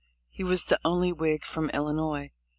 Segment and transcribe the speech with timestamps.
[0.31, 2.31] He was the only Whig from Illinois.